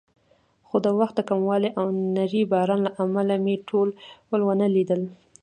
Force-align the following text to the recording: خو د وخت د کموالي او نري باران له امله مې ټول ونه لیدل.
خو 0.67 0.75
د 0.85 0.87
وخت 0.99 1.15
د 1.17 1.21
کموالي 1.29 1.69
او 1.79 1.85
نري 2.17 2.43
باران 2.51 2.79
له 2.87 2.91
امله 3.03 3.35
مې 3.43 3.55
ټول 3.69 3.89
ونه 4.45 4.67
لیدل. 4.75 5.01